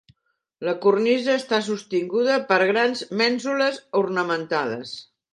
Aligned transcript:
La 0.67 0.71
cornisa 0.85 1.33
està 1.41 1.59
sostinguda 1.67 2.37
per 2.51 2.57
grans 2.71 3.03
mènsules 3.19 3.77
ornamentades. 4.01 4.95